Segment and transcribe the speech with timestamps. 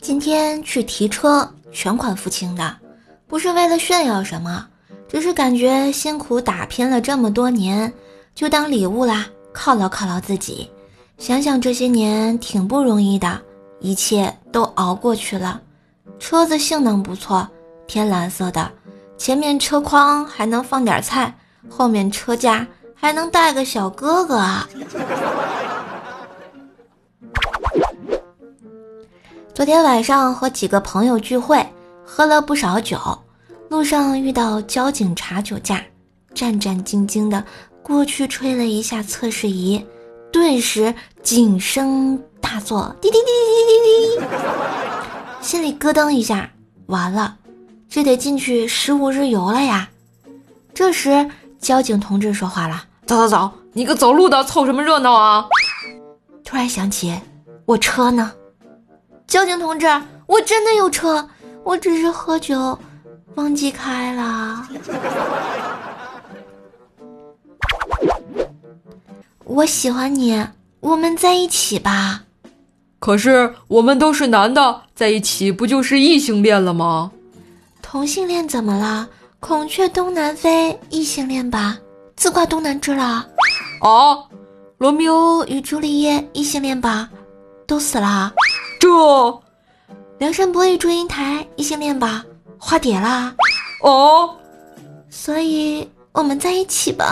[0.00, 2.74] 今天去提车，全款付清的，
[3.26, 4.66] 不是为了炫耀什么，
[5.06, 7.92] 只是感觉辛苦打拼了这么多年，
[8.34, 10.68] 就当礼物啦，犒劳犒劳自己。
[11.18, 13.38] 想想这些年挺不容易的，
[13.80, 15.60] 一切都熬过去了。
[16.18, 17.46] 车子性能不错，
[17.86, 18.70] 天蓝色的，
[19.18, 21.32] 前面车筐还能放点菜，
[21.68, 24.66] 后面车架还能带个小哥哥啊。
[29.60, 31.62] 昨天晚上和几个朋友聚会，
[32.02, 32.96] 喝了不少酒，
[33.68, 35.84] 路上遇到交警查酒驾，
[36.34, 37.44] 战战兢兢的
[37.82, 39.84] 过去吹了一下测试仪，
[40.32, 44.26] 顿时警声大作，滴滴滴滴滴滴滴，
[45.42, 46.50] 心里咯噔一下，
[46.86, 47.36] 完了，
[47.86, 49.90] 这得进去十五日游了呀。
[50.72, 55.46] 这时交警同志说话了：“走走走，你个走路的凑什么热闹啊？”
[56.46, 57.14] 突然想起，
[57.66, 58.32] 我车呢？
[59.30, 59.86] 交警同志，
[60.26, 61.24] 我真的有车，
[61.62, 62.76] 我只是喝酒
[63.36, 64.66] 忘记开了。
[69.44, 70.44] 我喜欢你，
[70.80, 72.24] 我们在一起吧。
[72.98, 77.12] 可是我们都是男的，在一起不就是异性恋了吗？
[77.80, 79.08] 同性恋怎么了？
[79.38, 81.78] 孔雀东南飞，异性恋吧？
[82.16, 83.24] 自挂东南枝了？
[83.80, 84.18] 啊？
[84.78, 87.08] 罗密欧与朱丽叶，异性恋吧？
[87.64, 88.32] 都死了？
[88.80, 88.88] 这，
[90.18, 92.24] 梁山伯与祝英台异性恋吧？
[92.58, 93.34] 化蝶啦？
[93.82, 94.34] 哦，
[95.10, 97.06] 所以我们在一起吧。